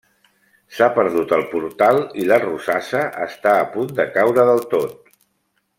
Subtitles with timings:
[0.77, 5.15] S'ha perdut el portal i la rosassa està a punt de caure del tot.